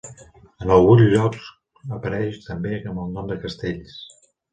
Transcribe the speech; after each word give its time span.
En 0.63 0.69
alguns 0.75 1.03
llocs 1.09 1.49
apareix 1.97 2.39
també 2.45 2.73
amb 2.79 3.03
el 3.05 3.13
nom 3.19 3.29
de 3.33 3.37
Castells. 3.45 4.01